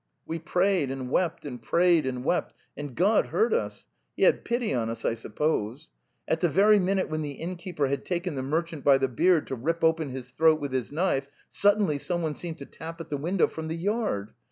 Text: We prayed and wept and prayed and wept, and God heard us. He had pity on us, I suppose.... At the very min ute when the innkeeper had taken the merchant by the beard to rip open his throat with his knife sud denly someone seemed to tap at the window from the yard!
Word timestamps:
We 0.25 0.39
prayed 0.39 0.89
and 0.89 1.11
wept 1.11 1.45
and 1.45 1.61
prayed 1.61 2.07
and 2.07 2.25
wept, 2.25 2.55
and 2.75 2.95
God 2.95 3.27
heard 3.27 3.53
us. 3.53 3.85
He 4.17 4.23
had 4.23 4.43
pity 4.43 4.73
on 4.73 4.89
us, 4.89 5.05
I 5.05 5.13
suppose.... 5.13 5.91
At 6.27 6.39
the 6.39 6.49
very 6.49 6.79
min 6.79 6.97
ute 6.97 7.07
when 7.09 7.21
the 7.21 7.33
innkeeper 7.33 7.85
had 7.87 8.03
taken 8.03 8.33
the 8.33 8.41
merchant 8.41 8.83
by 8.83 8.97
the 8.97 9.07
beard 9.07 9.45
to 9.45 9.55
rip 9.55 9.83
open 9.83 10.09
his 10.09 10.31
throat 10.31 10.59
with 10.59 10.73
his 10.73 10.91
knife 10.91 11.27
sud 11.51 11.77
denly 11.77 12.01
someone 12.01 12.33
seemed 12.33 12.57
to 12.57 12.65
tap 12.65 12.99
at 12.99 13.11
the 13.11 13.15
window 13.17 13.45
from 13.45 13.67
the 13.67 13.77
yard! 13.77 14.33